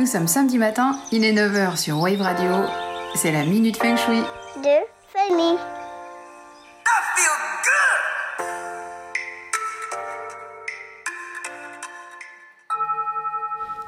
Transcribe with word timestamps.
Nous 0.00 0.06
sommes 0.06 0.28
samedi 0.28 0.56
matin, 0.56 0.98
il 1.12 1.24
est 1.24 1.34
9h 1.34 1.76
sur 1.76 2.00
Wave 2.00 2.22
Radio. 2.22 2.50
C'est 3.14 3.32
la 3.32 3.44
Minute 3.44 3.76
Feng 3.76 3.98
Shui. 3.98 4.22
de 4.62 4.78
Fanny. 5.12 5.58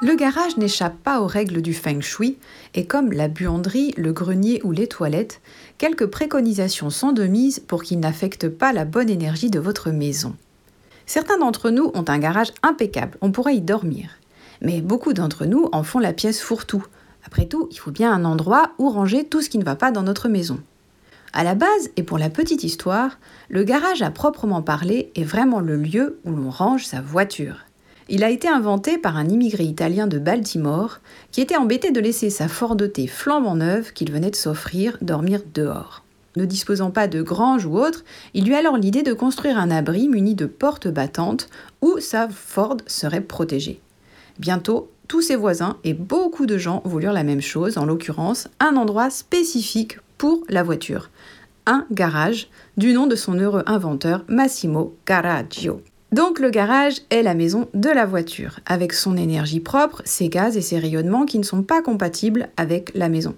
Le 0.02 0.14
garage 0.14 0.59
n'échappe 0.59 0.98
pas 1.02 1.22
aux 1.22 1.27
règles 1.27 1.62
du 1.62 1.72
feng 1.72 2.02
shui, 2.02 2.36
et 2.74 2.84
comme 2.84 3.12
la 3.12 3.29
buanderie, 3.29 3.94
le 3.96 4.12
grenier 4.12 4.60
ou 4.64 4.72
les 4.72 4.88
toilettes, 4.88 5.40
quelques 5.79 6.04
préconisations 6.04 6.90
sont 6.90 7.12
de 7.12 7.26
mise 7.26 7.58
pour 7.58 7.82
qu'il 7.82 8.00
n'affecte 8.00 8.50
pas 8.50 8.74
la 8.74 8.84
bonne 8.84 9.08
énergie 9.08 9.48
de 9.48 9.60
votre 9.60 9.90
maison. 9.90 10.36
Certains 11.06 11.38
d'entre 11.38 11.70
nous 11.70 11.90
ont 11.94 12.04
un 12.06 12.18
garage 12.18 12.52
impeccable, 12.62 13.16
on 13.22 13.32
pourrait 13.32 13.56
y 13.56 13.62
dormir. 13.62 14.18
Mais 14.62 14.80
beaucoup 14.80 15.12
d'entre 15.12 15.44
nous 15.44 15.68
en 15.72 15.82
font 15.82 15.98
la 15.98 16.12
pièce 16.12 16.40
fourre-tout. 16.40 16.86
Après 17.26 17.46
tout, 17.46 17.68
il 17.72 17.79
faut 17.79 17.90
bien 17.90 18.12
un 18.12 18.25
endroit 18.25 18.70
où 18.79 18.89
ranger 18.89 19.25
tout 19.25 19.43
ce 19.43 19.50
qui 19.50 19.58
ne 19.58 19.64
va 19.64 19.76
pas 19.76 19.90
dans 19.90 20.03
notre 20.03 20.29
maison. 20.29 20.61
À 21.32 21.44
la 21.44 21.54
base, 21.54 21.90
et 21.96 22.03
pour 22.03 22.18
la 22.18 22.30
petite 22.30 22.62
histoire, 22.62 23.18
le 23.48 23.64
garage 23.64 24.03
à 24.03 24.11
proprement 24.11 24.62
parler 24.62 25.11
est 25.17 25.25
vraiment 25.25 25.61
le 25.61 25.76
lieu 25.76 26.18
où 26.25 26.30
l'on 26.30 26.50
range 26.50 26.86
sa 26.86 27.00
voiture. 27.00 27.64
Il 28.08 28.22
a 28.22 28.30
été 28.30 28.48
inventé 28.48 28.98
par 28.98 29.17
un 29.17 29.29
immigré 29.29 29.64
italien 29.64 30.06
de 30.06 30.18
Baltimore 30.18 31.00
qui 31.31 31.40
était 31.40 31.56
embêté 31.56 31.90
de 31.90 32.00
laisser 32.00 32.31
sa 32.31 32.48
Ford 32.48 32.77
flambant 33.08 33.56
neuve 33.56 33.92
qu'il 33.92 34.12
venait 34.12 34.31
de 34.31 34.36
s'offrir 34.36 34.98
dormir 35.00 35.41
dehors. 35.55 36.05
Ne 36.36 36.44
disposant 36.44 36.91
pas 36.91 37.08
de 37.08 37.22
grange 37.22 37.67
ou 37.67 37.78
autre, 37.78 38.05
il 38.34 38.48
eut 38.48 38.55
alors 38.55 38.77
l'idée 38.77 39.03
de 39.03 39.12
construire 39.12 39.58
un 39.58 39.70
abri 39.70 40.08
muni 40.08 40.34
de 40.34 40.47
portes 40.47 40.89
battantes 40.89 41.48
où 41.81 41.98
sa 41.98 42.28
Ford 42.28 42.77
serait 42.86 43.20
protégée. 43.20 43.81
Bientôt, 44.39 44.91
tous 45.09 45.22
ses 45.22 45.36
voisins 45.36 45.77
et 45.84 45.95
beaucoup 45.95 46.47
de 46.47 46.56
gens 46.56 46.83
voulurent 46.84 47.12
la 47.12 47.25
même 47.25 47.43
chose, 47.43 47.77
en 47.79 47.84
l'occurrence 47.84 48.48
un 48.61 48.77
endroit 48.77 49.11
spécifique 49.11 49.98
pour 50.17 50.43
la 50.48 50.62
voiture, 50.62 51.11
un 51.67 51.87
garage, 51.91 52.48
du 52.77 52.93
nom 52.93 53.06
de 53.06 53.17
son 53.17 53.34
heureux 53.34 53.62
inventeur 53.67 54.25
Massimo 54.29 54.95
Carraggio. 55.05 55.83
Donc 56.12 56.41
le 56.41 56.51
garage 56.51 57.01
est 57.11 57.23
la 57.23 57.34
maison 57.34 57.69
de 57.75 57.89
la 57.89 58.05
voiture, 58.05 58.61
avec 58.67 58.93
son 58.93 59.17
énergie 59.17 59.61
propre, 59.61 60.03
ses 60.05 60.29
gaz 60.29 60.56
et 60.56 60.62
ses 60.62 60.78
rayonnements 60.78 61.25
qui 61.25 61.39
ne 61.39 61.45
sont 61.45 61.62
pas 61.62 61.83
compatibles 61.83 62.49
avec 62.56 62.93
la 62.95 63.09
maison. 63.09 63.34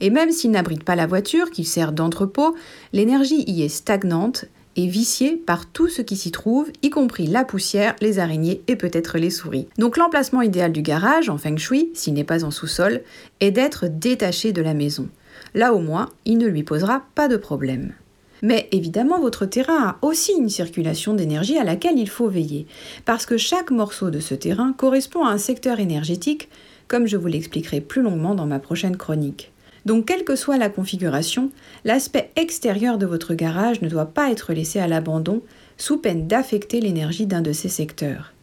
Et 0.00 0.10
même 0.10 0.30
s'il 0.30 0.50
n'abrite 0.50 0.84
pas 0.84 0.96
la 0.96 1.06
voiture, 1.06 1.50
qu'il 1.50 1.66
sert 1.66 1.92
d'entrepôt, 1.92 2.54
l'énergie 2.92 3.44
y 3.46 3.62
est 3.62 3.68
stagnante 3.68 4.46
et 4.76 4.86
viciée 4.86 5.36
par 5.36 5.66
tout 5.66 5.88
ce 5.88 6.02
qui 6.02 6.16
s'y 6.16 6.30
trouve, 6.30 6.70
y 6.82 6.90
compris 6.90 7.26
la 7.26 7.44
poussière, 7.44 7.96
les 8.00 8.18
araignées 8.18 8.62
et 8.68 8.76
peut-être 8.76 9.18
les 9.18 9.30
souris. 9.30 9.68
Donc 9.78 9.96
l'emplacement 9.96 10.42
idéal 10.42 10.72
du 10.72 10.82
garage, 10.82 11.28
en 11.28 11.38
feng 11.38 11.56
shui, 11.56 11.90
s'il 11.94 12.14
n'est 12.14 12.24
pas 12.24 12.44
en 12.44 12.50
sous-sol, 12.50 13.02
est 13.40 13.50
d'être 13.50 13.86
détaché 13.88 14.52
de 14.52 14.62
la 14.62 14.74
maison. 14.74 15.08
Là 15.54 15.72
au 15.72 15.80
moins, 15.80 16.10
il 16.24 16.38
ne 16.38 16.46
lui 16.46 16.62
posera 16.62 17.04
pas 17.14 17.28
de 17.28 17.36
problème. 17.36 17.92
Mais 18.42 18.68
évidemment, 18.70 19.18
votre 19.18 19.46
terrain 19.46 19.82
a 19.82 19.98
aussi 20.02 20.32
une 20.32 20.50
circulation 20.50 21.14
d'énergie 21.14 21.58
à 21.58 21.64
laquelle 21.64 21.98
il 21.98 22.08
faut 22.08 22.28
veiller, 22.28 22.66
parce 23.04 23.24
que 23.24 23.38
chaque 23.38 23.70
morceau 23.70 24.10
de 24.10 24.20
ce 24.20 24.34
terrain 24.34 24.74
correspond 24.74 25.24
à 25.24 25.30
un 25.30 25.38
secteur 25.38 25.80
énergétique, 25.80 26.50
comme 26.86 27.06
je 27.06 27.16
vous 27.16 27.26
l'expliquerai 27.26 27.80
plus 27.80 28.02
longuement 28.02 28.34
dans 28.34 28.46
ma 28.46 28.58
prochaine 28.58 28.96
chronique. 28.96 29.52
Donc, 29.86 30.06
quelle 30.06 30.24
que 30.24 30.34
soit 30.34 30.58
la 30.58 30.68
configuration, 30.68 31.50
l'aspect 31.84 32.32
extérieur 32.34 32.98
de 32.98 33.06
votre 33.06 33.34
garage 33.34 33.80
ne 33.82 33.88
doit 33.88 34.06
pas 34.06 34.32
être 34.32 34.52
laissé 34.52 34.80
à 34.80 34.88
l'abandon, 34.88 35.42
sous 35.78 35.98
peine 35.98 36.26
d'affecter 36.26 36.80
l'énergie 36.80 37.26
d'un 37.26 37.40
de 37.40 37.52
ces 37.52 37.68
secteurs. 37.68 38.34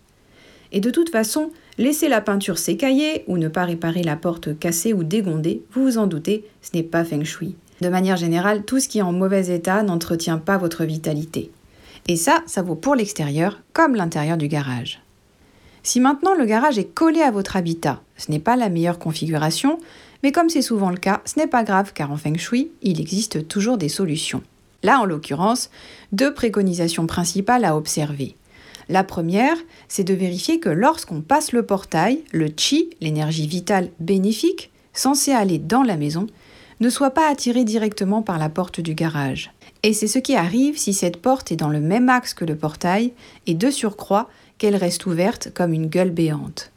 Et 0.72 0.80
de 0.80 0.90
toute 0.90 1.10
façon, 1.10 1.52
laisser 1.78 2.08
la 2.08 2.22
peinture 2.22 2.58
s'écailler 2.58 3.26
ou 3.28 3.38
ne 3.38 3.50
pas 3.50 3.66
réparer 3.66 4.04
la 4.04 4.16
porte 4.16 4.58
cassée 4.58 4.94
ou 4.94 5.04
dégondée, 5.04 5.64
vous 5.74 5.84
vous 5.84 5.98
en 5.98 6.08
doutez, 6.08 6.46
ce 6.62 6.70
n'est 6.76 6.84
pas 6.84 7.04
feng 7.04 7.26
shui. 7.26 7.56
De 7.82 7.90
manière 7.90 8.18
générale, 8.18 8.64
tout 8.64 8.80
ce 8.80 8.88
qui 8.88 9.00
est 9.00 9.04
en 9.04 9.12
mauvais 9.12 9.54
état 9.54 9.84
n'entretient 9.84 10.38
pas 10.38 10.58
votre 10.58 10.86
vitalité. 10.86 11.52
Et 12.08 12.16
ça, 12.16 12.42
ça 12.48 12.62
vaut 12.62 12.76
pour 12.76 12.96
l'extérieur 12.96 13.62
comme 13.74 13.96
l'intérieur 13.96 14.38
du 14.38 14.48
garage. 14.48 15.03
Si 15.84 16.00
maintenant 16.00 16.34
le 16.34 16.46
garage 16.46 16.80
est 16.80 16.94
collé 16.94 17.22
à 17.22 17.30
votre 17.30 17.58
habitat, 17.58 18.02
ce 18.16 18.32
n'est 18.32 18.40
pas 18.40 18.56
la 18.56 18.70
meilleure 18.70 19.00
configuration, 19.00 19.78
mais 20.24 20.32
comme 20.32 20.50
c'est 20.50 20.62
souvent 20.62 20.90
le 20.90 20.98
cas, 20.98 21.22
ce 21.26 21.38
n'est 21.38 21.48
pas 21.48 21.66
grave 21.66 21.92
car 21.94 22.10
en 22.10 22.16
feng 22.16 22.38
shui, 22.38 22.72
il 22.82 23.02
existe 23.02 23.50
toujours 23.50 23.78
des 23.78 23.90
solutions. 23.90 24.42
Là, 24.82 25.00
en 25.00 25.06
l'occurrence, 25.06 25.70
deux 26.14 26.34
préconisations 26.34 27.06
principales 27.06 27.66
à 27.66 27.76
observer. 27.76 28.38
La 28.88 29.04
première, 29.04 29.58
c'est 29.90 30.06
de 30.06 30.14
vérifier 30.14 30.60
que 30.60 30.70
lorsqu'on 30.70 31.22
passe 31.22 31.52
le 31.52 31.66
portail, 31.66 32.24
le 32.32 32.48
chi, 32.56 32.90
l'énergie 33.02 33.48
vitale 33.48 33.90
bénéfique, 34.00 34.72
censée 34.94 35.32
aller 35.32 35.58
dans 35.58 35.84
la 35.84 35.98
maison, 35.98 36.28
ne 36.80 36.90
soit 36.90 37.12
pas 37.12 37.30
attiré 37.30 37.66
directement 37.66 38.22
par 38.22 38.40
la 38.40 38.50
porte 38.50 38.80
du 38.80 38.94
garage. 38.94 39.52
Et 39.84 39.94
c'est 39.94 40.08
ce 40.08 40.20
qui 40.20 40.36
arrive 40.36 40.78
si 40.78 40.94
cette 40.94 41.18
porte 41.18 41.52
est 41.52 41.58
dans 41.58 41.70
le 41.70 41.82
même 41.82 42.10
axe 42.10 42.34
que 42.34 42.46
le 42.46 42.56
portail 42.56 43.14
et 43.48 43.54
de 43.54 43.70
surcroît 43.70 44.30
qu'elle 44.58 44.76
reste 44.76 45.06
ouverte 45.06 45.52
comme 45.54 45.74
une 45.74 45.88
gueule 45.88 46.12
béante. 46.12 46.72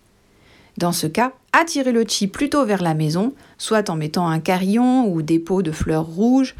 Dans 0.78 0.92
ce 0.92 1.06
cas, 1.06 1.32
attirez 1.53 1.92
le 1.92 2.04
chi 2.06 2.26
plutôt 2.26 2.64
vers 2.66 2.82
la 2.82 2.94
maison, 2.94 3.32
soit 3.56 3.88
en 3.88 3.97
mettant 3.97 4.28
un 4.28 4.41
carillon 4.41 5.06
ou 5.06 5.22
des 5.22 5.38
pots 5.38 5.62
de 5.62 5.72
fleurs 5.72 6.06
rouges, 6.06 6.54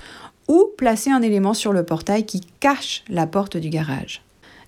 ou 0.49 0.66
placer 0.77 1.10
un 1.10 1.22
élément 1.22 1.54
sur 1.54 1.72
le 1.72 1.84
portail 1.84 2.25
qui 2.25 2.41
cache 2.60 3.04
la 3.09 3.27
porte 3.27 3.56
du 3.56 3.69
garage. 3.69 4.22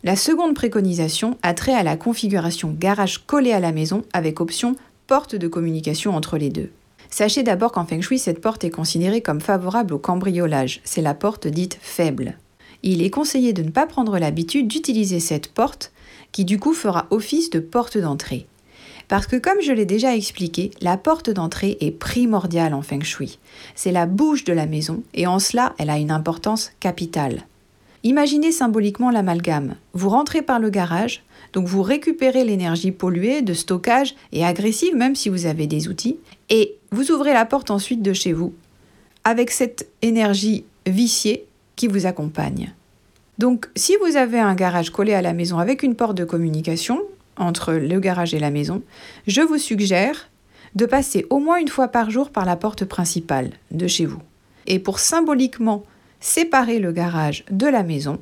La 0.05 0.17
seconde 0.17 0.55
préconisation 0.55 1.39
a 1.43 1.55
trait 1.55 1.75
à 1.75 1.83
la 1.83 1.97
configuration 1.97 2.75
garage 2.79 3.19
collé 3.19 3.53
à 3.53 3.61
la 3.61 3.73
maison 3.73 4.03
avec 4.13 4.41
option 4.41 4.77
porte 5.07 5.35
de 5.35 5.49
communication 5.49 6.15
entre 6.15 6.39
les 6.39 6.51
deux. 6.51 6.71
Sachez 7.11 7.43
d'abord 7.43 7.73
qu'en 7.73 7.87
feng 7.87 8.03
shui, 8.03 8.19
cette 8.19 8.41
porte 8.41 8.65
est 8.65 8.71
considérée 8.71 9.23
comme 9.23 9.41
favorable 9.41 9.95
au 9.95 9.99
cambriolage. 9.99 10.81
C'est 10.85 11.01
la 11.01 11.15
porte 11.15 11.47
dite 11.47 11.79
faible. 11.81 12.37
Il 12.83 13.03
est 13.03 13.11
conseillé 13.11 13.53
de 13.53 13.63
ne 13.63 13.71
pas 13.71 13.87
prendre 13.87 14.19
l'habitude 14.19 14.69
d'utiliser 14.69 15.21
cette 15.21 15.49
porte, 15.49 15.93
qui 16.33 16.45
du 16.45 16.59
coup 16.59 16.75
fera 16.75 17.07
office 17.11 17.51
de 17.51 17.61
porte 17.61 17.99
d'entrée. 17.99 18.47
Parce 19.09 19.27
que 19.27 19.37
comme 19.37 19.61
je 19.63 19.73
l'ai 19.73 19.87
déjà 19.87 20.15
expliqué, 20.15 20.71
la 20.83 20.99
porte 20.99 21.31
d'entrée 21.31 21.79
est 21.81 21.91
primordiale 21.91 22.75
en 22.75 22.83
feng 22.83 23.03
shui. 23.03 23.39
C'est 23.75 23.93
la 23.93 24.07
bouche 24.07 24.45
de 24.45 24.53
la 24.53 24.67
maison 24.67 25.03
et 25.15 25.27
en 25.27 25.39
cela, 25.39 25.75
elle 25.79 25.91
a 25.91 25.99
une 25.99 26.11
importance 26.11 26.73
capitale. 26.79 27.47
Imaginez 28.05 28.53
symboliquement 28.53 29.11
l'amalgame. 29.11 29.75
Vous 29.93 30.11
rentrez 30.11 30.43
par 30.43 30.61
le 30.61 30.71
garage, 30.71 31.25
donc 31.53 31.67
vous 31.67 31.83
récupérez 31.83 32.45
l'énergie 32.45 32.93
polluée, 32.93 33.43
de 33.43 33.55
stockage 33.55 34.15
et 34.33 34.45
agressive, 34.45 34.95
même 34.95 35.17
si 35.17 35.31
vous 35.31 35.47
avez 35.47 35.67
des 35.67 35.89
outils, 35.89 36.19
et 36.49 36.77
vous 36.93 37.11
ouvrez 37.11 37.33
la 37.33 37.45
porte 37.45 37.71
ensuite 37.71 38.03
de 38.03 38.13
chez 38.13 38.33
vous, 38.33 38.53
avec 39.25 39.51
cette 39.51 39.89
énergie 40.01 40.65
viciée 40.87 41.48
qui 41.79 41.87
vous 41.87 42.05
accompagne. 42.05 42.75
Donc 43.39 43.71
si 43.77 43.95
vous 44.03 44.17
avez 44.17 44.41
un 44.41 44.57
garage 44.57 44.91
collé 44.91 45.15
à 45.15 45.23
la 45.23 45.33
maison 45.33 45.59
avec 45.59 45.83
une 45.83 45.95
porte 45.95 46.19
de 46.19 46.25
communication 46.25 47.01
entre 47.37 47.73
le 47.73 48.01
garage 48.01 48.35
et 48.35 48.41
la 48.41 48.51
maison, 48.51 48.83
je 49.29 49.41
vous 49.41 49.59
suggère 49.59 50.29
de 50.75 50.87
passer 50.87 51.25
au 51.31 51.39
moins 51.39 51.59
une 51.59 51.69
fois 51.69 51.89
par 51.89 52.11
jour 52.11 52.31
par 52.31 52.45
la 52.45 52.57
porte 52.57 52.85
principale 52.85 53.51
de 53.71 53.87
chez 53.87 54.07
vous. 54.07 54.21
Et 54.67 54.81
pour 54.81 54.99
symboliquement 54.99 55.85
séparer 56.21 56.81
le 56.81 56.91
garage 56.91 57.45
de 57.51 57.69
la 57.69 57.85
maison, 57.85 58.19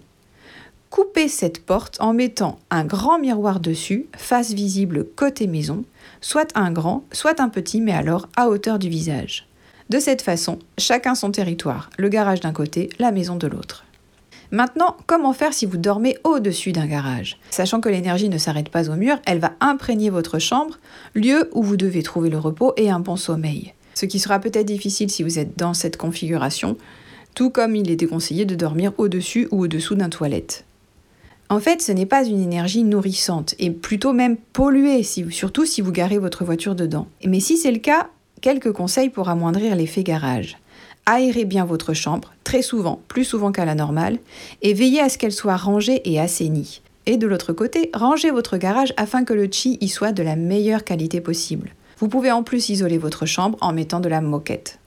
coupez 0.90 1.28
cette 1.28 1.64
porte 1.64 1.96
en 1.98 2.12
mettant 2.12 2.58
un 2.70 2.84
grand 2.84 3.18
miroir 3.18 3.58
dessus, 3.58 4.06
face 4.16 4.52
visible 4.52 5.06
côté 5.16 5.46
maison, 5.46 5.84
soit 6.20 6.52
un 6.54 6.70
grand, 6.70 7.04
soit 7.10 7.40
un 7.40 7.48
petit, 7.48 7.80
mais 7.80 7.92
alors 7.92 8.28
à 8.36 8.48
hauteur 8.50 8.78
du 8.78 8.90
visage. 8.90 9.48
De 9.88 10.00
cette 10.00 10.22
façon, 10.22 10.58
chacun 10.78 11.14
son 11.14 11.30
territoire, 11.30 11.90
le 11.96 12.08
garage 12.08 12.40
d'un 12.40 12.52
côté, 12.52 12.90
la 12.98 13.12
maison 13.12 13.36
de 13.36 13.46
l'autre. 13.46 13.84
Maintenant, 14.50 14.96
comment 15.06 15.32
faire 15.32 15.52
si 15.52 15.66
vous 15.66 15.76
dormez 15.76 16.18
au-dessus 16.24 16.72
d'un 16.72 16.86
garage? 16.86 17.38
Sachant 17.50 17.80
que 17.80 17.88
l'énergie 17.88 18.28
ne 18.28 18.38
s'arrête 18.38 18.68
pas 18.68 18.90
au 18.90 18.94
mur, 18.94 19.18
elle 19.26 19.38
va 19.38 19.52
imprégner 19.60 20.10
votre 20.10 20.38
chambre, 20.38 20.78
lieu 21.14 21.48
où 21.52 21.62
vous 21.62 21.76
devez 21.76 22.02
trouver 22.02 22.30
le 22.30 22.38
repos 22.38 22.72
et 22.76 22.90
un 22.90 23.00
bon 23.00 23.16
sommeil. 23.16 23.74
Ce 23.94 24.06
qui 24.06 24.18
sera 24.18 24.38
peut-être 24.40 24.66
difficile 24.66 25.10
si 25.10 25.22
vous 25.22 25.38
êtes 25.38 25.56
dans 25.58 25.74
cette 25.74 25.96
configuration, 25.96 26.76
tout 27.34 27.50
comme 27.50 27.76
il 27.76 27.90
est 27.90 27.96
déconseillé 27.96 28.44
de 28.44 28.54
dormir 28.54 28.92
au-dessus 28.98 29.48
ou 29.50 29.62
au-dessous 29.62 29.94
d'un 29.94 30.08
toilette. 30.08 30.64
En 31.48 31.60
fait, 31.60 31.80
ce 31.80 31.92
n'est 31.92 32.06
pas 32.06 32.24
une 32.24 32.42
énergie 32.42 32.82
nourrissante 32.82 33.54
et 33.60 33.70
plutôt 33.70 34.12
même 34.12 34.36
polluée, 34.36 35.02
surtout 35.04 35.64
si 35.64 35.80
vous 35.80 35.92
garez 35.92 36.18
votre 36.18 36.44
voiture 36.44 36.74
dedans. 36.74 37.06
Mais 37.24 37.38
si 37.38 37.56
c'est 37.56 37.70
le 37.70 37.78
cas, 37.78 38.10
quelques 38.46 38.70
conseils 38.70 39.10
pour 39.10 39.28
amoindrir 39.28 39.74
l'effet 39.74 40.04
garage. 40.04 40.56
Aérez 41.04 41.44
bien 41.44 41.64
votre 41.64 41.94
chambre, 41.94 42.32
très 42.44 42.62
souvent, 42.62 43.00
plus 43.08 43.24
souvent 43.24 43.50
qu'à 43.50 43.64
la 43.64 43.74
normale, 43.74 44.20
et 44.62 44.72
veillez 44.72 45.00
à 45.00 45.08
ce 45.08 45.18
qu'elle 45.18 45.32
soit 45.32 45.56
rangée 45.56 46.00
et 46.04 46.20
assainie. 46.20 46.80
Et 47.06 47.16
de 47.16 47.26
l'autre 47.26 47.52
côté, 47.52 47.90
rangez 47.92 48.30
votre 48.30 48.56
garage 48.56 48.94
afin 48.96 49.24
que 49.24 49.34
le 49.34 49.48
chi 49.50 49.78
y 49.80 49.88
soit 49.88 50.12
de 50.12 50.22
la 50.22 50.36
meilleure 50.36 50.84
qualité 50.84 51.20
possible. 51.20 51.72
Vous 51.98 52.06
pouvez 52.06 52.30
en 52.30 52.44
plus 52.44 52.68
isoler 52.68 52.98
votre 52.98 53.26
chambre 53.26 53.58
en 53.60 53.72
mettant 53.72 53.98
de 53.98 54.08
la 54.08 54.20
moquette. 54.20 54.78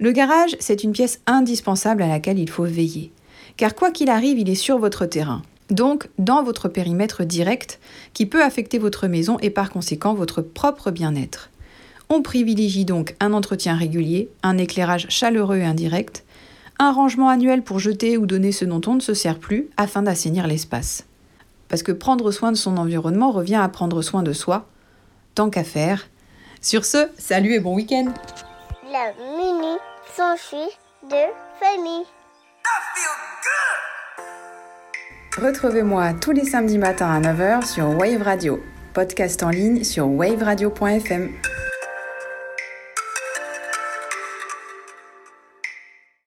Le 0.00 0.12
garage, 0.12 0.56
c'est 0.58 0.82
une 0.82 0.92
pièce 0.92 1.20
indispensable 1.26 2.00
à 2.00 2.08
laquelle 2.08 2.38
il 2.38 2.48
faut 2.48 2.64
veiller 2.64 3.12
car 3.58 3.74
quoi 3.74 3.90
qu'il 3.90 4.10
arrive, 4.10 4.38
il 4.38 4.48
est 4.48 4.54
sur 4.54 4.78
votre 4.78 5.06
terrain. 5.06 5.42
donc 5.68 6.08
dans 6.18 6.44
votre 6.44 6.68
périmètre 6.68 7.24
direct, 7.24 7.80
qui 8.12 8.24
peut 8.24 8.42
affecter 8.42 8.78
votre 8.78 9.08
maison 9.08 9.36
et 9.40 9.50
par 9.50 9.70
conséquent 9.70 10.14
votre 10.14 10.40
propre 10.40 10.92
bien-être. 10.92 11.50
On 12.08 12.22
privilégie 12.22 12.84
donc 12.84 13.16
un 13.18 13.32
entretien 13.32 13.74
régulier, 13.74 14.30
un 14.42 14.58
éclairage 14.58 15.06
chaleureux 15.08 15.58
et 15.58 15.64
indirect, 15.64 16.24
un 16.78 16.92
rangement 16.92 17.28
annuel 17.28 17.62
pour 17.62 17.78
jeter 17.78 18.16
ou 18.16 18.26
donner 18.26 18.52
ce 18.52 18.64
dont 18.64 18.80
on 18.86 18.94
ne 18.94 19.00
se 19.00 19.14
sert 19.14 19.38
plus 19.38 19.68
afin 19.76 20.02
d'assainir 20.02 20.46
l'espace. 20.46 21.04
Parce 21.68 21.82
que 21.82 21.92
prendre 21.92 22.30
soin 22.30 22.52
de 22.52 22.56
son 22.56 22.76
environnement 22.76 23.32
revient 23.32 23.56
à 23.56 23.68
prendre 23.68 24.02
soin 24.02 24.22
de 24.22 24.32
soi, 24.32 24.66
tant 25.34 25.50
qu'à 25.50 25.64
faire. 25.64 26.06
Sur 26.60 26.84
ce, 26.84 27.08
salut 27.18 27.54
et 27.54 27.60
bon 27.60 27.74
week-end 27.74 28.12
La 28.92 29.12
mini 29.36 29.76
s'enfuit 30.16 30.72
de 31.10 31.24
famille. 31.60 32.06
Retrouvez-moi 35.36 36.14
tous 36.14 36.32
les 36.32 36.44
samedis 36.44 36.78
matins 36.78 37.10
à 37.10 37.20
9h 37.20 37.66
sur 37.66 37.88
Wave 37.88 38.22
Radio, 38.22 38.60
podcast 38.94 39.42
en 39.42 39.50
ligne 39.50 39.84
sur 39.84 40.08
waveradio.fm. 40.08 41.30